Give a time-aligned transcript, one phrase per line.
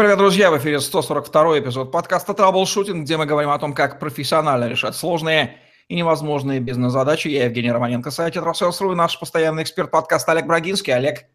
[0.00, 0.50] Привет, друзья!
[0.50, 5.58] В эфире 142 эпизод подкаста «Траблшутинг», где мы говорим о том, как профессионально решать сложные
[5.88, 7.28] и невозможные бизнес-задачи.
[7.28, 10.94] Я Евгений Романенко, сайт «Трассерс.ру» и наш постоянный эксперт подкаста Олег Брагинский.
[10.94, 11.26] Олег,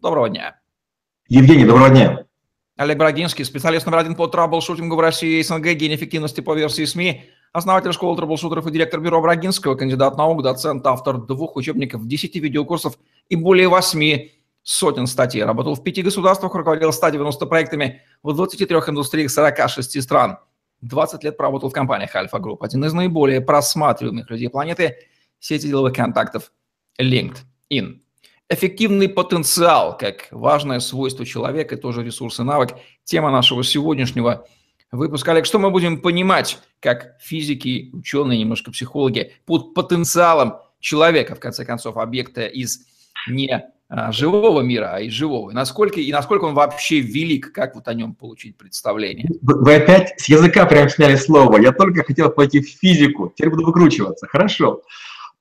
[0.00, 0.58] доброго дня!
[1.28, 2.24] Евгений, доброго дня!
[2.76, 6.86] Олег Брагинский, специалист номер один по траблшутингу в России и СНГ, гений эффективности по версии
[6.86, 7.22] СМИ,
[7.52, 12.98] основатель школы траблшутеров и директор бюро Брагинского, кандидат наук, доцент, автор двух учебников, 10 видеокурсов
[13.28, 14.28] и более 8
[14.68, 15.42] сотен статей.
[15.44, 20.36] Работал в пяти государствах, руководил 190 проектами в 23 индустриях 46 стран.
[20.82, 22.62] 20 лет проработал в компаниях Альфа Групп.
[22.62, 24.96] Один из наиболее просматриваемых людей планеты–
[25.40, 26.52] сети деловых контактов
[27.00, 28.00] LinkedIn.
[28.50, 32.76] Эффективный потенциал, как важное свойство человека, тоже ресурс и навык.
[33.04, 34.46] Тема нашего сегодняшнего
[34.92, 35.32] выпуска.
[35.32, 41.64] Олег, что мы будем понимать, как физики, ученые, немножко психологи, под потенциалом человека, в конце
[41.64, 42.86] концов, объекта из
[43.28, 43.72] не
[44.10, 45.50] живого мира, а из живого.
[45.50, 49.28] И насколько, и насколько он вообще велик, как вот о нем получить представление?
[49.40, 51.58] Вы опять с языка прям сняли слово.
[51.58, 54.26] Я только хотел пойти в физику, теперь буду выкручиваться.
[54.26, 54.82] Хорошо.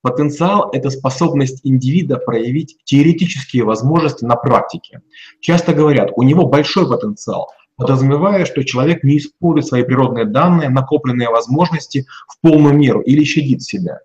[0.02, 5.02] Потенциал– это способность индивида проявить теоретические возможности на практике.
[5.42, 11.30] Часто говорят, у него большой потенциал, подразумевая, что человек не использует свои природные данные, накопленные
[11.30, 14.00] возможности в полную меру или щадит себя.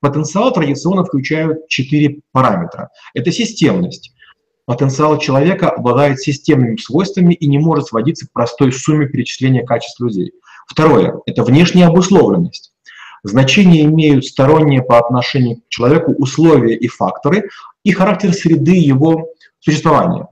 [0.00, 2.90] Потенциал традиционно включают четыре параметра.
[3.14, 4.12] Это системность.
[4.64, 10.32] Потенциал человека обладает системными свойствами и не может сводиться к простой сумме перечисления качеств людей.
[10.66, 12.72] Второе– это внешняя обусловленность.
[13.22, 17.48] Значение имеют сторонние по отношению к человеку условия и факторы
[17.84, 20.28] и характер среды его существования.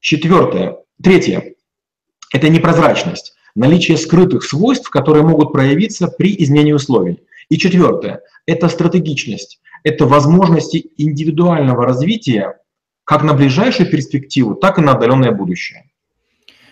[0.00, 0.78] Четвертое.
[1.02, 1.54] Третье–
[2.32, 7.22] это непрозрачность, наличие скрытых свойств, которые могут проявиться при изменении условий.
[7.48, 12.58] И четвертое– это стратегичность, это возможности индивидуального развития
[13.04, 15.84] как на ближайшую перспективу, так и на отдаленное будущее.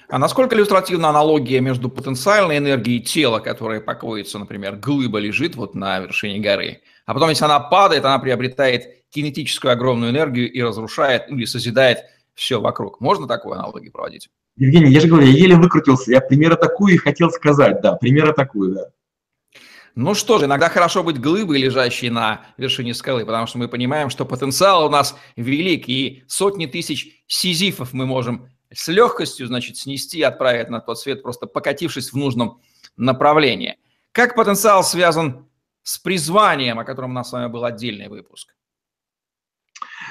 [0.08, 6.00] А насколько иллюстративна аналогия между потенциальной энергией тела, которая покоится, например, глыба лежит вот на
[6.00, 11.45] вершине горы, а потом, если она падает, она приобретает кинетическую огромную энергию и разрушает или
[11.45, 11.98] созидает
[12.34, 13.01] все вокруг.
[13.01, 14.29] Можно такую аналогию проводить?
[14.57, 16.11] Евгений, я же говорю, я еле выкрутился.
[16.11, 18.90] Я примера такую и хотел сказать, да, примера такую, да.
[19.95, 24.11] Ну что же, иногда хорошо быть глыбой, лежащей на вершине скалы, потому что мы понимаем,
[24.11, 30.19] что потенциал у нас велик, и сотни тысяч сизифов мы можем с легкостью, значит, снести
[30.19, 32.61] и отправить на тот свет, просто покатившись в нужном
[32.97, 33.79] направлении.
[34.11, 35.47] Как потенциал связан
[35.85, 38.55] с призванием, о котором у нас с вами был отдельный выпуск?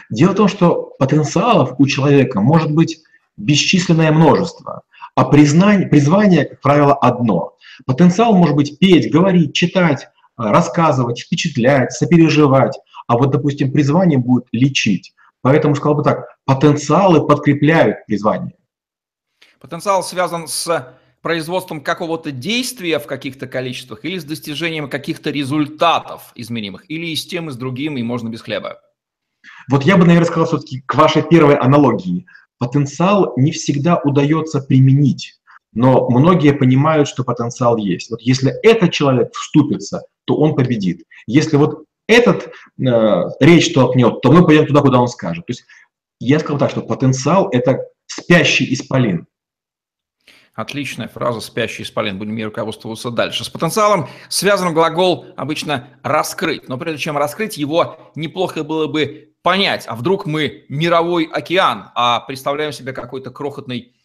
[0.10, 3.02] Дело в том, что потенциалов у человека может быть
[3.36, 4.84] бесчисленное множество,
[5.16, 7.53] а признание, призвание, как правило, одно.
[7.86, 10.08] Потенциал может быть петь, говорить, читать,
[10.38, 15.14] рассказывать, впечатлять, сопереживать, а вот, допустим, призвание будет лечить.
[15.42, 18.56] Поэтому сказал бы так, потенциалы подкрепляют призвание.
[19.60, 26.90] Потенциал связан с производством какого-то действия в каких-то количествах или с достижением каких-то результатов измеримых,
[26.90, 28.80] или и с тем, и с другим, и можно без хлеба?
[29.70, 32.26] Вот я бы, наверное, сказал все-таки к вашей первой аналогии.
[32.58, 35.34] Потенциал не всегда удается применить,
[35.74, 38.10] но многие понимают, что потенциал есть.
[38.12, 41.04] Вот если этот человек вступится, то он победит.
[41.28, 45.46] Если вот этот э, речь толкнет, то мы пойдем туда, куда он скажет.
[45.46, 45.66] То есть
[46.20, 49.28] я сказал так, что потенциал– это спящий исполин.
[50.54, 52.20] Отличная фраза «спящий исполин».
[52.20, 53.44] Будем ей руководствоваться дальше.
[53.44, 56.70] С потенциалом связан глагол обычно «раскрыть».
[56.70, 62.20] Но прежде чем раскрыть, его неплохо было бы понять, а вдруг мы мировой океан, а
[62.20, 64.03] представляем себя какой-то крохотной а,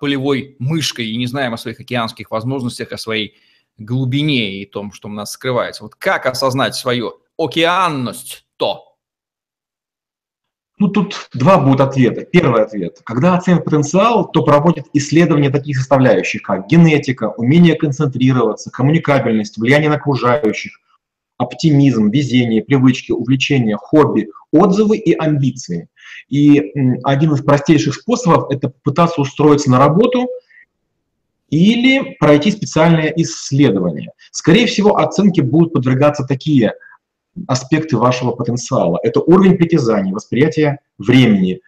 [0.00, 3.36] полевой мышкой и не знаем о своих океанских возможностях, о своей
[3.78, 5.84] глубине и том, что у нас скрывается.
[5.84, 8.96] Вот как осознать свою океанность то?
[10.78, 12.24] Ну, тут два будут ответа.
[12.24, 13.00] Первый ответ.
[13.04, 19.96] Когда оценивают потенциал, то проводят исследования таких составляющих, как генетика, умение концентрироваться, коммуникабельность, влияние на
[19.96, 20.80] окружающих,
[21.40, 25.88] оптимизм, везение, привычки, увлечения, хобби, отзывы и амбиции.
[26.28, 30.28] И один из простейших способов– это пытаться устроиться на работу
[31.48, 34.12] или пройти специальное исследование.
[34.30, 36.74] Скорее всего, оценке будут подвергаться такие–
[37.46, 38.98] аспекты вашего потенциала.
[39.02, 41.60] Это уровень притязаний, восприятие времени,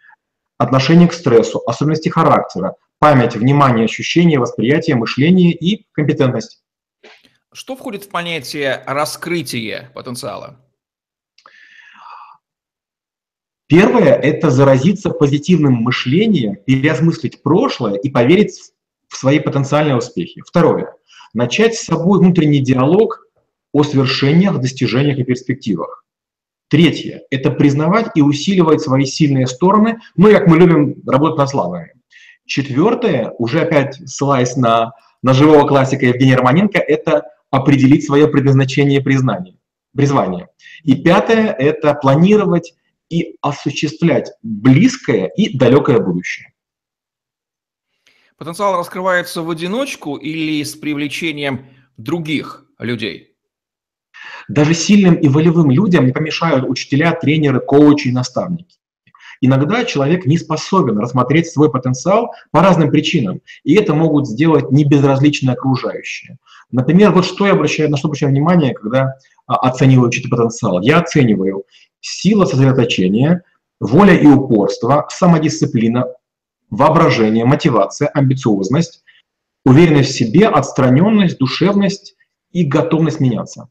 [0.59, 6.62] отношение к стрессу, особенности характера, память, внимание, ощущение, восприятие, мышление и компетентность.
[7.55, 10.57] Что входит в понятие раскрытие потенциала?
[13.67, 18.73] Первое– это заразиться позитивным мышлением, переосмыслить прошлое и поверить
[19.09, 20.41] в свои потенциальные успехи.
[20.47, 20.95] Второе–
[21.35, 23.27] начать с собой внутренний диалог
[23.73, 26.07] о свершениях, достижениях и перспективах.
[26.69, 31.93] Третье– это признавать и усиливать свои сильные стороны, ну, как мы любим работать над слабыми.
[32.47, 39.03] Четвертое, уже опять ссылаясь на, на живого классика Евгения Романенко, это определить свое предназначение и
[39.03, 39.59] признание,
[39.95, 40.49] призвание.
[40.83, 42.75] И пятое– это планировать
[43.11, 46.53] и осуществлять близкое и далекое будущее.
[48.39, 51.67] Потенциал раскрывается в одиночку или с привлечением
[51.97, 53.37] других людей?
[54.49, 58.79] Даже сильным и волевым людям не помешают учителя, тренеры, коучи и наставники.
[59.45, 65.55] Иногда человек не способен рассмотреть свой потенциал по разным причинам, и это могут сделать небезразличные
[65.55, 66.39] окружающие.
[66.71, 69.17] Например, вот что я обращаю, на что обращаю внимание, когда
[69.49, 70.81] а, оцениваю чей-то потенциал.
[70.81, 71.65] Я оцениваю
[72.01, 73.43] сила сосредоточения,
[73.81, 76.07] воля и упорство, самодисциплина,
[76.71, 79.03] воображение, мотивация, амбициозность,
[79.65, 82.15] уверенность в себе, отстраненность, душевность
[82.53, 83.69] и готовность меняться.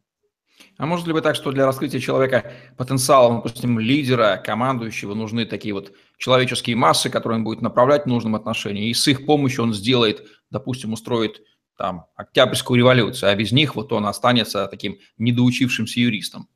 [0.81, 5.75] А может ли быть так, что для раскрытия человека потенциала, допустим, лидера, командующего, нужны такие
[5.75, 9.75] вот человеческие массы, которые он будет направлять в нужном отношении, и с их помощью он
[9.75, 11.43] сделает, допустим, устроит
[11.77, 16.47] там Октябрьскую революцию, а без них вот он останется таким недоучившимся юристом?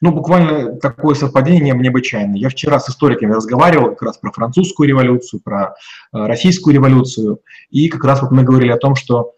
[0.00, 2.38] Ну, буквально такое совпадение необычайное.
[2.38, 5.72] Я вчера с историками разговаривал как раз про французскую революцию, про э,
[6.12, 9.34] российскую революцию, и как раз вот мы говорили о том, что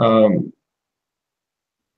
[0.00, 0.04] э,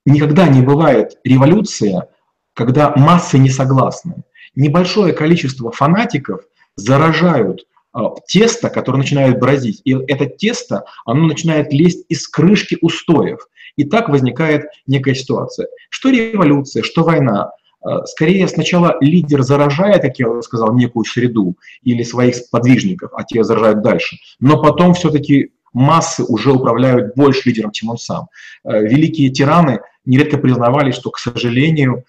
[0.08, 2.08] никогда не бывает революция,
[2.54, 4.24] когда массы не согласны.
[4.54, 6.40] Небольшое количество фанатиков
[6.76, 9.80] заражают э, тесто, которое начинает бродить.
[9.84, 13.46] И это тесто, оно начинает лезть из крышки устоев.
[13.76, 15.68] И так возникает некая ситуация.
[15.88, 17.52] Что революция, что война.
[17.86, 23.44] Э, скорее сначала лидер заражает, как я сказал, некую среду или своих подвижников, а те
[23.44, 24.16] заражают дальше.
[24.40, 28.28] Но потом все-таки массы уже управляют больше лидером, чем он сам.
[28.64, 32.04] Э, великие тираны нередко признавали, что, к сожалению,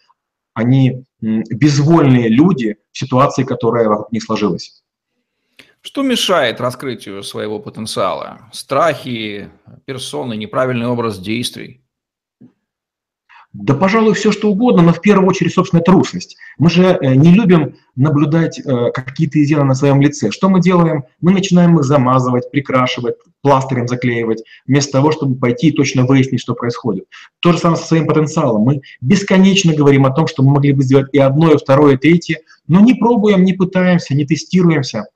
[0.53, 4.81] они безвольные люди в ситуации, которая вокруг них сложилась.
[5.81, 8.49] Что мешает раскрытию своего потенциала?
[8.51, 9.49] Страхи,
[9.85, 11.81] персоны, неправильный образ действий?
[13.53, 16.37] Да, пожалуй, все что угодно, но в первую очередь, собственно, трусость.
[16.59, 20.29] Мы же э, не любим наблюдать э, какие-то изъяны на своем лице.
[20.29, 21.05] Что мы делаем?
[21.19, 26.53] Мы начинаем их замазывать, прикрашивать, пластырем заклеивать, вместо того, чтобы пойти и точно выяснить, что
[26.53, 27.05] происходит.
[27.39, 28.61] То же самое со своим потенциалом.
[28.61, 31.97] Мы бесконечно говорим о том, что мы могли бы сделать и одно, и второе, и
[31.97, 35.07] третье, но не пробуем, не пытаемся, не тестируемся,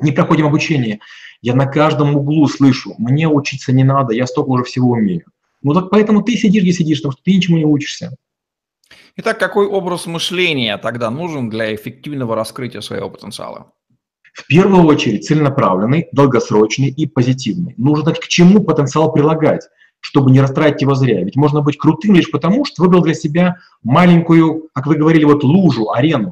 [0.00, 1.00] не проходим обучение.
[1.42, 5.24] Я на каждом углу слышу, мне учиться не надо, я столько уже всего умею.
[5.66, 8.16] Ну так поэтому ты сидишь, где сидишь, потому что ты ничему не учишься.
[9.16, 13.72] Итак, какой образ мышления тогда нужен для эффективного раскрытия своего потенциала?
[14.32, 17.74] В первую очередь целенаправленный, долгосрочный и позитивный.
[17.78, 19.62] Нужно знать, к чему потенциал прилагать,
[19.98, 21.24] чтобы не растратить его зря.
[21.24, 25.42] Ведь можно быть крутым лишь потому, что выбрал для себя маленькую, как вы говорили, вот
[25.42, 26.30] лужу, арену.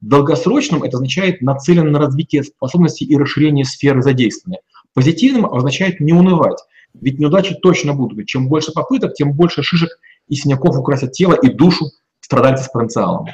[0.00, 4.60] В долгосрочном это означает нацелен на развитие способностей и расширение сферы задействования.
[4.94, 6.58] Позитивным означает не унывать,
[7.00, 8.26] ведь неудачи точно будут.
[8.26, 9.90] Чем больше попыток, тем больше шишек
[10.28, 11.86] и синяков украсят тело и душу
[12.20, 13.26] страдальца с потенциалом.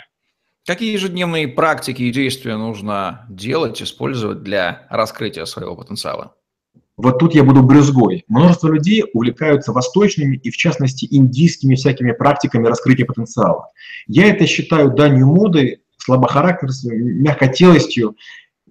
[0.67, 6.35] Какие ежедневные практики и действия нужно делать, использовать для раскрытия своего потенциала?
[6.97, 8.25] Вот тут я буду брюзгой.
[8.29, 13.70] Множество людей увлекаются восточными и, в частности, индийскими всякими практиками раскрытия потенциала.
[14.06, 18.17] Я это считаю данью моды, слабохарактерностью, мягкотелостью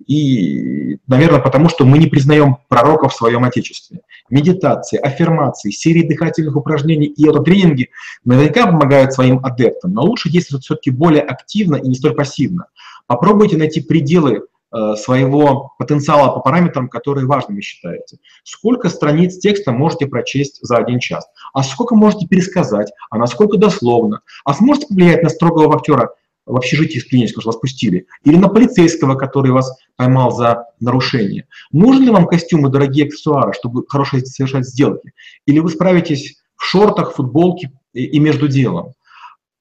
[0.07, 4.01] и, наверное, потому что мы не признаем пророков в своем Отечестве.
[4.30, 7.90] Медитации, аффирмации, серии дыхательных упражнений и тренинги
[8.23, 12.66] наверняка помогают своим адептам, но лучше действовать все-таки более активно и не столь пассивно.
[13.07, 18.18] Попробуйте найти пределы э, своего потенциала по параметрам, которые важными считаете.
[18.44, 21.28] Сколько страниц текста можете прочесть за один час?
[21.54, 22.92] А сколько можете пересказать?
[23.09, 24.21] А насколько дословно?
[24.45, 26.11] А сможете повлиять на строгого актера
[26.45, 31.48] в общежитии с клинического, что вас пустили, или на полицейского, который вас поймал за нарушение.
[31.71, 35.14] Нужны ли вам костюмы, дорогие аксессуары, чтобы хорошо совершать сделки?
[35.45, 38.94] Или вы справитесь в шортах, футболке и между делом?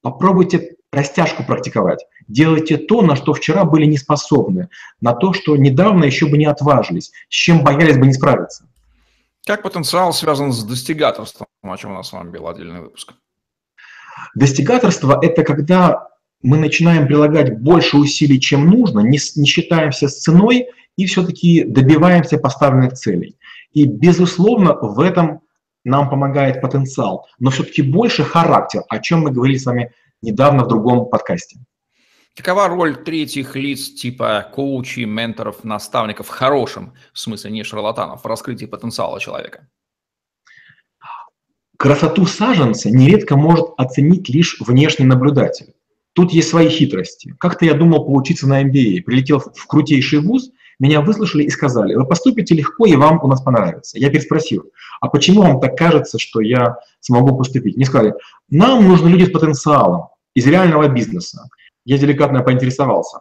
[0.03, 2.05] Попробуйте растяжку практиковать.
[2.27, 4.69] Делайте то, на что вчера были не способны,
[5.01, 8.67] на то, что недавно еще бы не отважились, с чем боялись бы не справиться.
[9.47, 13.15] Как потенциал связан с достигаторством, о чем у нас с вами был отдельный выпуск?
[14.35, 16.09] Достигаторство– это когда
[16.43, 22.39] мы начинаем прилагать больше усилий, чем нужно, не, не считаемся с ценой и все-таки добиваемся
[22.39, 23.37] поставленных целей.
[23.73, 25.41] И, безусловно, в этом
[25.85, 29.93] нам помогает потенциал, но все-таки больше характер, о чем мы говорили с вами
[30.23, 31.59] недавно в другом подкасте.
[32.37, 38.67] Какова роль третьих лиц типа коучей, менторов, наставников в хорошем смысле, не шарлатанов, в раскрытии
[38.67, 39.69] потенциала человека?
[41.77, 45.75] Красоту саженца нередко может оценить лишь внешний наблюдатель.
[46.13, 47.35] Тут есть свои хитрости.
[47.39, 49.03] Как-то я думал поучиться на MBA.
[49.03, 53.43] Прилетел в крутейший вуз, Меня выслушали и сказали, вы поступите легко, и вам у нас
[53.43, 53.99] понравится.
[53.99, 54.65] Я переспросил,
[55.01, 57.77] а почему вам так кажется, что я смогу поступить?
[57.77, 58.15] Мне сказали,
[58.49, 61.49] нам нужны люди с потенциалом, из реального бизнеса.
[61.85, 63.21] Я деликатно поинтересовался.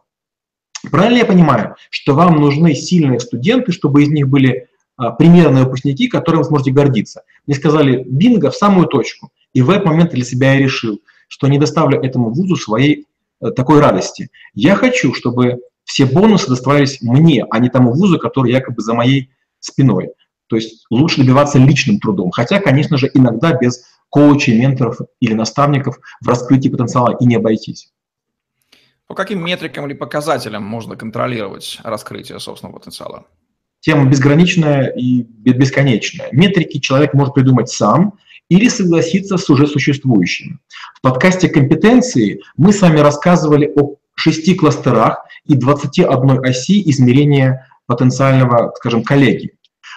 [0.90, 6.08] Правильно я понимаю, что вам нужны сильные студенты, чтобы из них были а, примерные выпускники,
[6.08, 7.24] которым вы сможете гордиться?
[7.46, 9.32] Мне сказали, бинго, в самую точку.
[9.54, 13.08] И в этот момент для себя я решил, что не доставлю этому вузу своей
[13.40, 14.30] э, такой радости.
[14.54, 19.32] Я хочу, чтобы все бонусы доставались мне, а не тому вузу, который якобы за моей
[19.60, 20.10] спиной.
[20.48, 22.32] То есть лучше добиваться личным трудом.
[22.32, 27.92] Хотя, конечно же, иногда без коучей, менторов или наставников в раскрытии потенциала и не обойтись.
[29.08, 33.26] По каким метрикам или показателям можно контролировать раскрытие собственного потенциала?
[33.80, 36.30] Тема безграничная и бесконечная.
[36.32, 38.20] Метрики человек может придумать сам
[38.50, 40.60] или согласиться с уже существующими.
[40.96, 48.74] В подкасте «Компетенции» мы с вами рассказывали о шести кластерах и 21 оси измерения потенциального,
[48.76, 49.54] скажем, коллеги.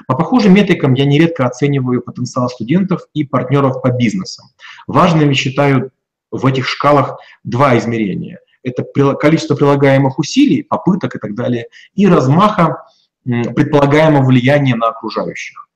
[0.07, 4.43] По похожим метрикам я нередко оцениваю потенциал студентов и партнеров по бизнесу.
[4.87, 5.91] Важными считаю
[6.31, 8.41] в этих шкалах два измерения.
[8.63, 12.85] Это количество прилагаемых усилий, попыток и так далее, и размаха
[13.25, 15.69] предполагаемого влияния на окружающих.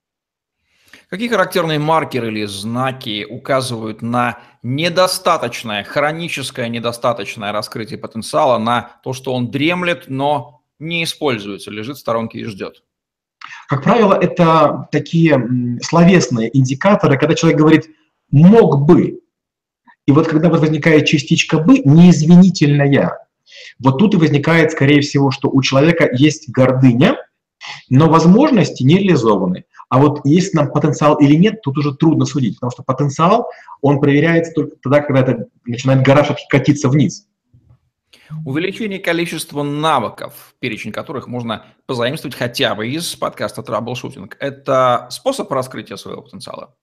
[1.16, 9.32] Какие характерные маркеры или знаки указывают на недостаточное, хроническое недостаточное раскрытие потенциала, на то, что
[9.32, 12.82] он дремлет, но не используется, лежит в сторонке и ждет?
[13.66, 17.86] Как правило, это такие словесные индикаторы, когда человек говорит
[18.30, 19.20] «мог бы».
[20.04, 23.26] И вот когда возникает частичка «бы», неизвинительная,
[23.78, 27.16] вот тут и возникает, скорее всего, что у человека есть гордыня,
[27.88, 29.64] но возможности не реализованы.
[29.88, 33.48] А вот есть нам потенциал или нет, тут уже трудно судить, потому что потенциал,
[33.80, 37.26] он проверяется только тогда, когда это начинает гараж катиться вниз.
[38.44, 45.96] Увеличение количества навыков, перечень которых можно позаимствовать хотя бы из подкаста Troubleshooting, это способ раскрытия
[45.96, 46.74] своего потенциала?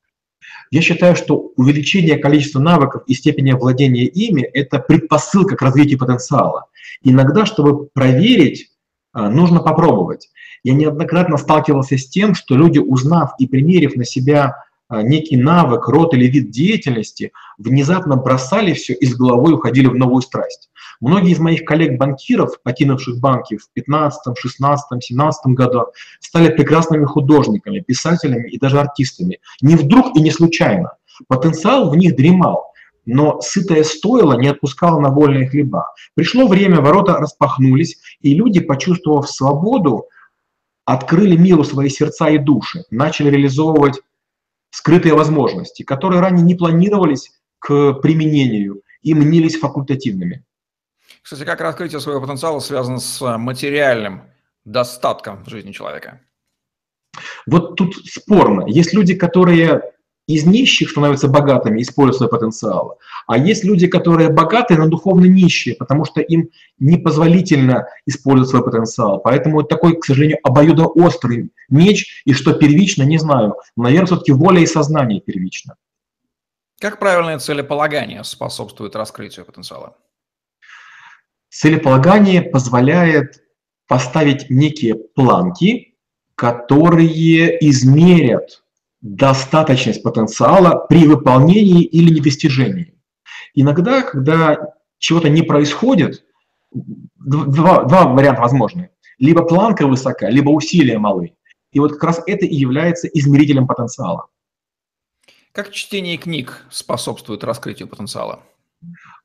[0.71, 6.67] Я считаю, что увеличение количества навыков и степени владения ими– это предпосылка к развитию потенциала.
[7.01, 8.72] Иногда, чтобы проверить,
[9.13, 10.29] нужно попробовать.
[10.63, 15.87] Я неоднократно сталкивался с тем, что люди, узнав и примерив на себя а, некий навык,
[15.87, 20.69] род или вид деятельности, внезапно бросали все и с головой уходили в новую страсть.
[20.99, 25.85] Многие из моих коллег-банкиров, покинувших банки в 15, 16, 17 году,
[26.19, 29.39] стали прекрасными художниками, писателями и даже артистами.
[29.61, 30.93] Не вдруг и не случайно.
[31.27, 32.72] Потенциал в них дремал,
[33.05, 35.93] но сытое стоило не отпускало на вольные хлеба.
[36.15, 40.07] Пришло время, ворота распахнулись, и люди, почувствовав свободу,
[40.85, 44.01] открыли миру свои сердца и души, начали реализовывать
[44.69, 50.43] скрытые возможности, которые ранее не планировались к применению и мнились факультативными.
[51.21, 54.23] Кстати, как раскрытие своего потенциала связано с материальным
[54.65, 56.21] достатком в жизни человека?
[57.45, 58.65] Вот тут спорно.
[58.67, 59.92] Есть люди, которые
[60.27, 62.99] из нищих становятся богатыми, используя свой потенциал.
[63.27, 66.49] А есть люди, которые богатые, но духовно нищие, потому что им
[66.79, 69.19] непозволительно использовать свой потенциал.
[69.19, 73.55] Поэтому это такой, к сожалению, обоюдоострый меч, и что первично, не знаю.
[73.75, 75.75] Наверное, все-таки воля и сознание первично.
[76.79, 79.97] Как правильное целеполагание способствует раскрытию потенциала?
[81.49, 83.43] Целеполагание позволяет
[83.87, 85.95] поставить некие планки,
[86.35, 88.62] которые измерят
[89.03, 92.95] достаточность потенциала при выполнении или недостижении.
[93.53, 96.23] Иногда, когда чего-то не происходит,
[96.71, 98.89] два, два варианта возможны.
[99.19, 101.35] Либо планка высока, либо усилия малы.
[101.73, 104.27] И вот как раз это и является измерителем потенциала.
[105.51, 108.39] Как чтение книг способствует раскрытию потенциала?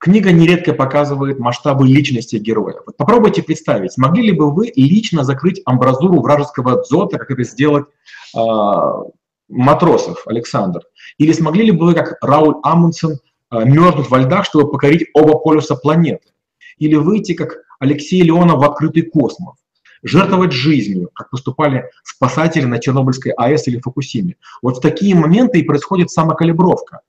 [0.00, 2.80] Книга нередко показывает масштабы личности героя.
[2.84, 7.86] Вот попробуйте представить, смогли ли бы вы лично закрыть амбразуру вражеского дзота, как это сделать
[8.36, 8.38] э,
[9.48, 10.82] Матросов Александр?
[11.18, 13.18] Или смогли ли бы вы, как Рауль Амундсен,
[13.50, 16.28] э, мерзнуть во льдах, чтобы покорить оба полюса планеты?
[16.78, 19.56] Или выйти, как Алексей Леонов, в открытый космос?
[20.02, 24.36] Жертвовать жизнью, как поступали спасатели на Чернобыльской АЭС или Фукусиме.
[24.62, 27.00] Вот в такие моменты и происходит самокалибровка.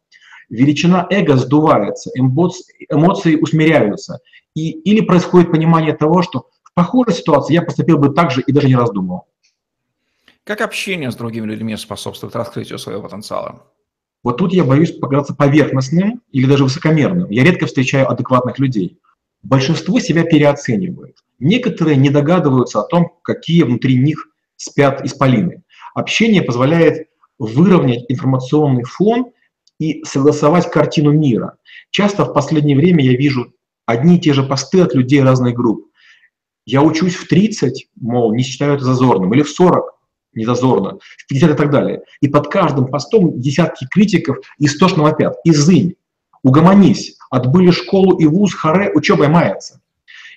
[0.49, 4.19] Величина эго сдувается, эмоции усмиряются.
[4.55, 8.51] И, или происходит понимание того, что в похожей ситуации я поступил бы так же и
[8.51, 9.27] даже не раздумывал.
[10.49, 13.67] Как общение с другими людьми способствует раскрытию своего потенциала?
[14.23, 17.29] Вот тут я боюсь показаться поверхностным или даже высокомерным.
[17.29, 18.97] Я редко встречаю адекватных людей.
[19.43, 21.17] Большинство себя переоценивает.
[21.37, 25.61] Некоторые не догадываются о том, какие внутри них спят исполины.
[25.93, 29.27] Общение позволяет выровнять информационный фон
[29.79, 31.57] и согласовать картину мира.
[31.91, 33.53] Часто в последнее время я вижу
[33.85, 35.91] одни и те же посты от людей разных групп.
[36.65, 39.98] Я учусь в 30, мол, не считаю это зазорным, или в 40,
[40.39, 42.01] не в 50 и так далее.
[42.21, 45.35] И под каждым постом десятки критиков истошно вопят.
[45.43, 45.95] Изынь,
[46.43, 49.81] угомонись, отбыли школу и вуз, харе, учебой мается.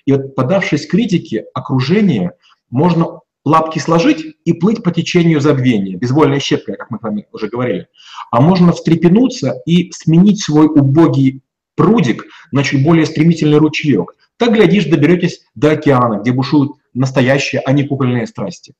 [0.05, 2.33] И вот подавшись критике, окружение
[2.69, 7.47] можно лапки сложить и плыть по течению забвения, безвольная щепка, как мы с вами уже
[7.47, 7.87] говорили.
[8.31, 11.41] А можно встрепенуться и сменить свой убогий
[11.75, 14.15] прудик на чуть более стремительный ручеек.
[14.37, 18.73] Так, глядишь, доберетесь до океана, где бушуют настоящие, а не кукольные страсти.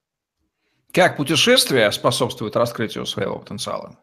[0.94, 3.98] Как путешествие способствует раскрытию своего потенциала?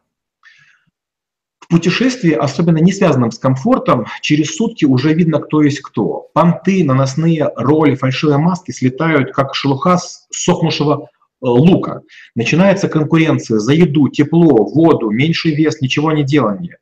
[1.59, 6.29] В путешествии, особенно не связанном с комфортом, через сутки уже видно, кто есть кто.
[6.33, 11.07] Понты, наносные роли, фальшивые маски слетают, как шелуха с сохнувшего э,
[11.39, 12.01] лука.
[12.35, 16.75] Начинается конкуренция за еду, тепло, воду, меньший вес, ничего не делание.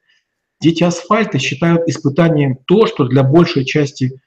[0.60, 4.20] Дети асфальта считают испытанием то, что для большей части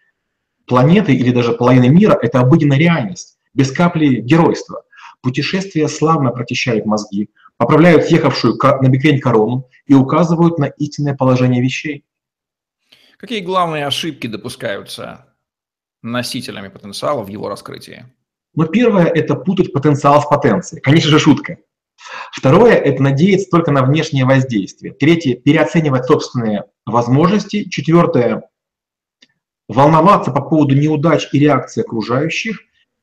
[0.65, 4.85] планеты или даже половины мира это обыденная реальность, без капли геройства.
[5.23, 12.05] Путешествия славно прочищают мозги, поправляют съехавшую на бекрень корону и указывают на истинное положение вещей.
[13.19, 15.27] Какие главные ошибки допускаются
[16.03, 18.07] носителями потенциала в его раскрытии?
[18.55, 20.83] Ну, первое– это путать потенциал с потенцией.
[20.83, 21.59] Конечно же, шутка.
[22.33, 24.93] Второе– это надеяться только на внешнее воздействие.
[24.93, 27.69] Третье– переоценивать собственные возможности.
[27.69, 28.43] Четвертое–
[29.69, 32.59] волноваться по поводу неудач и реакции окружающих.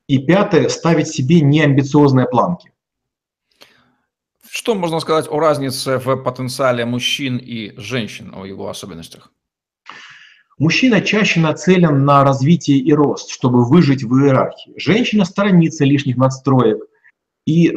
[0.10, 2.74] И пятое– ставить себе неамбициозные планки.
[4.50, 9.32] Что можно сказать о разнице в потенциале мужчин и женщин, о его особенностях?
[10.58, 14.74] Мужчина чаще нацелен на развитие и рост, чтобы выжить в иерархии.
[14.78, 16.80] Женщина сторонится лишних надстроек
[17.46, 17.76] и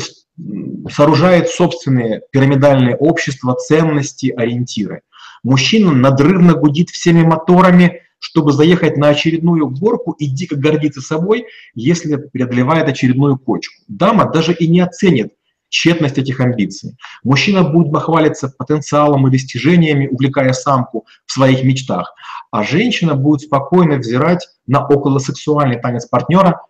[0.90, 5.02] сооружает собственные пирамидальные общества, ценности, ориентиры.
[5.42, 12.14] Мужчина надрывно гудит всеми моторами, чтобы заехать на очередную горку и дико гордиться собой, если
[12.14, 13.82] преодолевает очередную кочку.
[13.88, 15.32] Дама даже и не оценит
[15.68, 16.96] тщетность этих амбиций.
[17.24, 22.14] Мужчина будет бахвалиться потенциалом и достижениями, увлекая самку в своих мечтах,
[22.52, 26.61] а женщина будет спокойно взирать на околосексуальный танец партнера,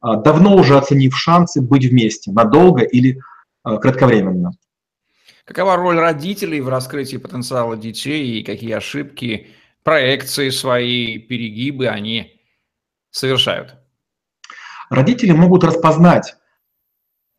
[0.00, 3.18] а, давно уже оценив шансы быть вместе, надолго или
[3.64, 4.52] а, кратковременно.
[5.44, 9.48] Какова роль родителей в раскрытии потенциала детей и какие ошибки,
[9.82, 12.40] проекции свои, перегибы они
[13.10, 13.76] совершают?
[14.88, 16.36] Родители могут распознать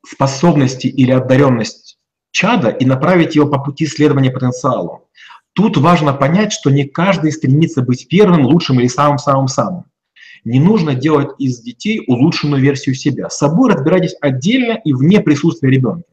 [0.06, 1.99] способности или одаренность
[2.32, 5.10] чада и направить его по пути следования потенциалу.
[5.54, 9.86] Тут важно понять, что не каждый стремится быть первым, лучшим или самым-самым-самым.
[10.43, 13.30] Не нужно делать из детей улучшенную версию себя.
[13.30, 16.08] С собой разбирайтесь отдельно и вне присутствия ребенка.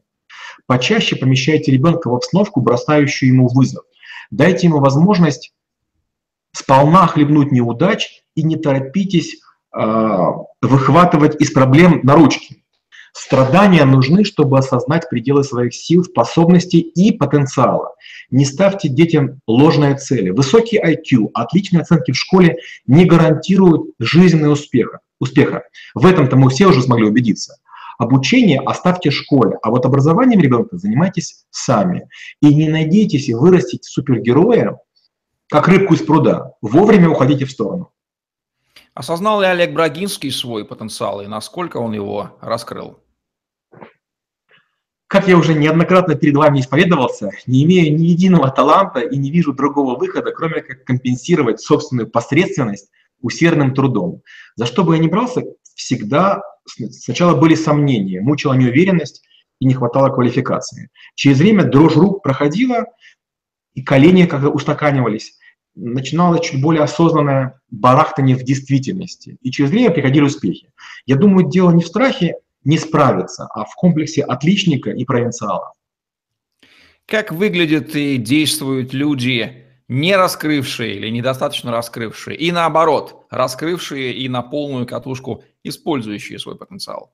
[0.67, 3.85] Почаще помещайте ребенка в обстановку, бросающую ему вызов.
[4.29, 5.53] Дайте ему возможность
[6.59, 9.37] сполна хлебнуть неудач и не торопитесь
[9.75, 10.25] э,
[10.61, 12.63] выхватывать из проблем на ручки.
[13.13, 17.93] Страдания нужны, чтобы осознать пределы своих сил, способностей и потенциала.
[18.29, 20.29] Не ставьте детям ложные цели.
[20.29, 24.99] Высокий IQ, отличные оценки в школе не гарантируют жизненного успеха.
[25.19, 25.63] успеха.
[25.95, 27.55] В этом-то мы все уже смогли убедиться.
[27.97, 32.07] Обучение оставьте школе, а вот образованием ребенка занимайтесь сами.
[32.41, 34.77] И не надейтесь вырастить супергероя,
[35.49, 36.53] как рыбку из пруда.
[36.61, 37.91] Вовремя уходите в сторону.
[38.93, 42.99] Осознал ли Олег Брагинский свой потенциал и насколько он его раскрыл?
[45.07, 49.53] Как я уже неоднократно перед вами исповедовался, не имею ни единого таланта и не вижу
[49.53, 54.21] другого выхода, кроме как компенсировать собственную посредственность усердным трудом.
[54.55, 55.41] За что бы я ни брался,
[55.75, 59.23] всегда сначала были сомнения, мучила неуверенность
[59.59, 60.89] и не хватало квалификации.
[61.15, 62.85] Через время дрожь рук проходила,
[63.73, 65.37] и колени когда устаканивались,
[65.75, 69.37] начиналось чуть более осознанное барахтание в действительности.
[69.41, 70.71] И через время приходили успехи.
[71.05, 75.73] Я думаю, дело не в страхе не справиться, а в комплексе отличника и провинциала.
[77.05, 84.43] Как выглядят и действуют люди, не раскрывшие или недостаточно раскрывшие, и наоборот, раскрывшие и на
[84.43, 87.11] полную катушку использующие свой потенциал?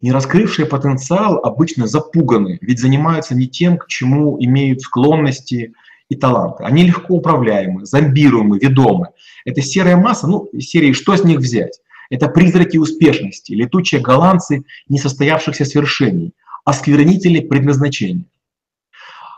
[0.00, 5.72] Не раскрывшие потенциал обычно запуганы, ведь занимаются не тем, к чему имеют склонности,
[6.08, 6.64] и таланты.
[6.64, 9.08] Они легко управляемы, зомбируемы, ведомы.
[9.44, 11.80] Это серая масса, ну, серии «Что с них взять?»
[12.10, 18.26] Это призраки успешности, летучие голландцы несостоявшихся свершений, осквернители предназначения.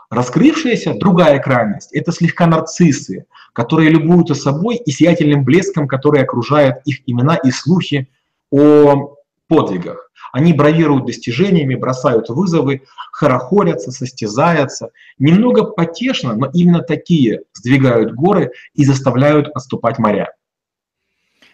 [0.09, 6.99] Раскрывшаяся другая крайность– это слегка нарциссы, которые любуются собой и сиятельным блеском, который окружает их
[7.05, 8.09] имена и слухи
[8.51, 9.15] о
[9.47, 10.11] подвигах.
[10.33, 14.91] Они бравируют достижениями, бросают вызовы, хорохорятся, состязаются.
[15.17, 20.33] Немного потешно, но именно такие сдвигают горы и заставляют отступать моря.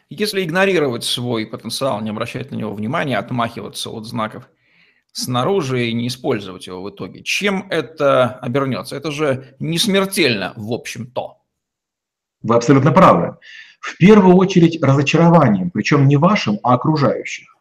[0.09, 4.49] Если игнорировать свой потенциал, не обращать на него внимания, отмахиваться от знаков
[5.11, 8.95] снаружи и не использовать его в итоге, чем это обернется?
[8.95, 11.37] Это же не смертельно, в общем-то.
[12.41, 13.37] Вы абсолютно правы.
[13.79, 17.52] В первую очередь разочарованием, причем не вашим, а окружающих.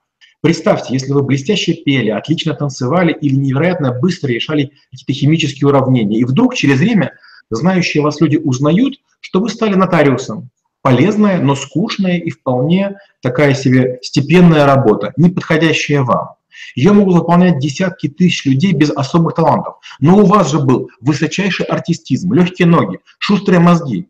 [0.42, 6.24] Представьте, если вы блестяще пели, отлично танцевали или невероятно быстро решали какие-то химические уравнения, и
[6.24, 7.12] вдруг через время
[7.48, 10.50] знающие вас люди узнают, что вы стали нотариусом.
[10.82, 16.30] Полезная, но скучная и вполне такая себе степенная работа, не подходящая вам.
[16.74, 19.76] Ее могут выполнять десятки тысяч людей без особых талантов.
[20.00, 24.08] Но у вас же был высочайший артистизм, легкие ноги, шустрые мозги.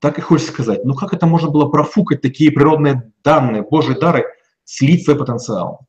[0.00, 4.26] Так и хочется сказать, ну как это можно было профукать такие природные данные, божьи дары,
[4.66, 5.86] слить свой потенциал?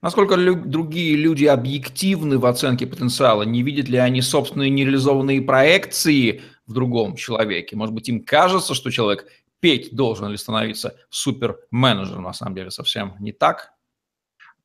[0.00, 3.42] Насколько лю- другие люди объективны в оценке потенциала?
[3.42, 7.76] Не видят ли они собственные нереализованные проекции в другом человеке?
[7.76, 9.26] Может быть, им кажется, что человек
[9.60, 13.72] петь должен или становиться суперменеджером, на самом деле совсем не так?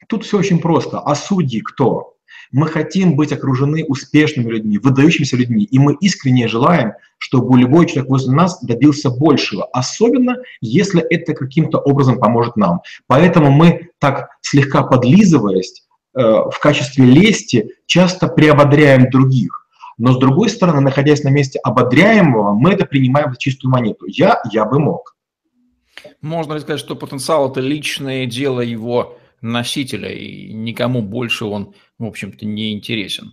[0.07, 0.99] Тут все очень просто.
[0.99, 2.15] А судьи кто?
[2.51, 8.09] Мы хотим быть окружены успешными людьми, выдающимися людьми, и мы искренне желаем, чтобы любой человек
[8.09, 12.81] возле нас добился большего, особенно если это каким-то образом поможет нам.
[13.07, 19.65] Поэтому мы так слегка подлизываясь э, в качестве лести часто приободряем других.
[19.97, 24.05] Но с другой стороны, находясь на месте ободряемого, мы это принимаем за чистую монету.
[24.05, 25.15] Я, я бы мог.
[26.19, 32.03] Можно ли сказать, что потенциал– это личное дело его носителя, и никому больше он, в
[32.03, 33.31] общем-то, не интересен?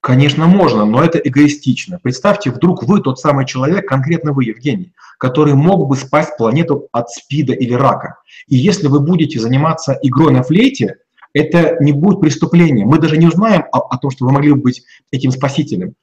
[0.00, 1.98] Конечно, можно, но это эгоистично.
[2.02, 7.10] Представьте, вдруг вы тот самый человек, конкретно вы, Евгений, который мог бы спасти планету от
[7.10, 8.16] СПИДа или рака.
[8.46, 10.96] И если вы будете заниматься игрой на флейте,
[11.34, 12.88] это не будет преступлением.
[12.88, 15.94] Мы даже не узнаем о, о том, что вы могли бы быть этим спасителем.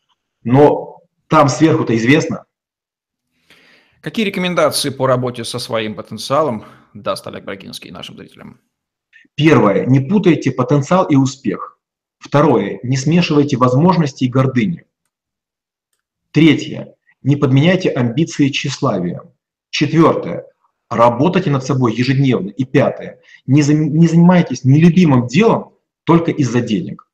[0.43, 2.45] Но там сверху-то известно.
[4.01, 8.61] Какие рекомендации по работе со своим потенциалом даст Олег Брагинский нашим зрителям?
[9.35, 9.85] Первое.
[9.87, 11.76] Не путайте потенциал и успех.
[12.19, 12.79] Второе.
[12.83, 14.85] Не смешивайте возможности и гордыню.
[16.31, 16.95] Третье.
[17.21, 19.31] Не подменяйте амбиции тщеславием.
[19.69, 20.45] Четвертое.
[20.89, 22.49] Работайте над собой ежедневно.
[22.49, 23.19] И пятое.
[23.45, 27.07] Не, за, не занимайтесь нелюбимым делом только из-за денег.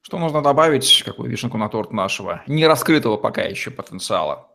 [0.00, 4.48] Что нужно добавить, какую вишенку на торт нашего не раскрытого пока еще потенциала?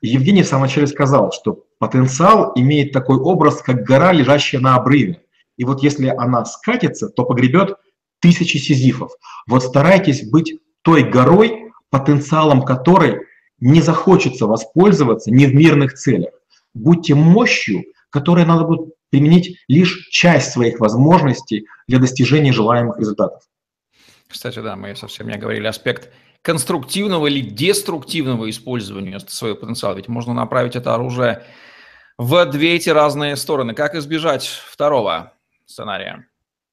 [0.00, 5.22] Евгений в самом начале сказал, что потенциал имеет такой образ, как гора, лежащая на обрыве.
[5.58, 7.76] И вот если она скатится, то погребет
[8.20, 9.12] тысячи сизифов.
[9.46, 13.26] Вот старайтесь быть той горой, потенциалом которой
[13.58, 16.30] не захочется воспользоваться не в мирных целях.
[16.72, 23.42] Будьте мощью, которой надо будет применить лишь часть своих возможностей для достижения желаемых результатов.
[24.28, 26.10] Кстати, да, мы совсем не говорили аспект
[26.42, 29.96] конструктивного или деструктивного использования своего потенциала.
[29.96, 31.44] Ведь можно направить это оружие
[32.16, 33.74] в две эти разные стороны.
[33.74, 35.34] Как избежать второго
[35.66, 36.29] сценария?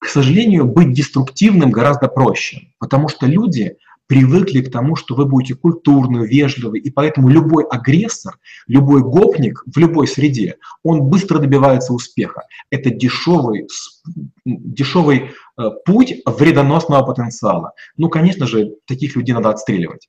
[0.07, 3.75] К сожалению, быть деструктивным гораздо проще, потому что люди
[4.07, 9.77] привыкли к тому, что вы будете культурны, вежливы, и поэтому любой агрессор, любой гопник в
[9.77, 12.43] любой среде, он быстро добивается успеха.
[12.69, 13.67] Это дешевый,
[14.45, 17.73] дешевый э, путь вредоносного потенциала.
[17.97, 20.07] Ну, конечно же, таких людей надо отстреливать.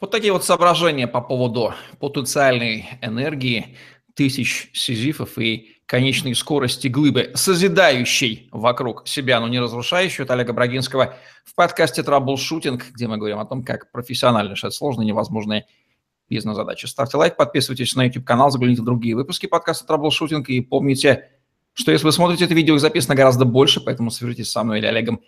[0.00, 3.76] Вот такие вот соображения по поводу потенциальной энергии
[4.14, 11.16] тысяч сизифов и конечной скорости глыбы, созидающей вокруг себя, но не разрушающей, от Олега Брагинского
[11.44, 15.66] в подкасте «Траблшутинг», где мы говорим о том, как профессионально решать сложные невозможные
[16.28, 16.86] бизнес-задачи.
[16.86, 21.30] Ставьте лайк, подписывайтесь на YouTube-канал, загляните в другие выпуски подкаста «Траблшутинг» и помните,
[21.72, 24.86] что если вы смотрите это видео, их записано гораздо больше, поэтому свяжитесь со мной или
[24.86, 25.20] Олегом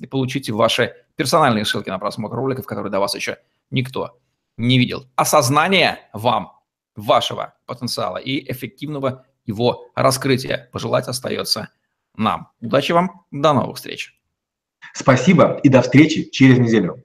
[0.00, 3.38] и получите ваши персональные ссылки на просмотр роликов, которые до вас еще
[3.70, 4.18] никто
[4.56, 5.06] не видел.
[5.14, 6.52] Осознание вам
[6.96, 11.68] вашего потенциала и эффективного его раскрытия пожелать остается
[12.16, 12.48] нам.
[12.60, 14.18] Удачи вам, до новых встреч.
[14.94, 17.04] Спасибо и до встречи через неделю.